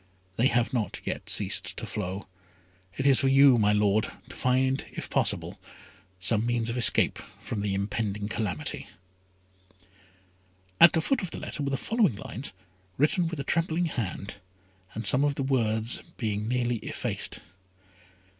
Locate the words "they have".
0.35-0.73